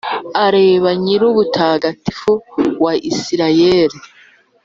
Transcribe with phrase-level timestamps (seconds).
[0.45, 2.31] arebe Nyirubutagatifu
[2.83, 3.97] wa Israheli.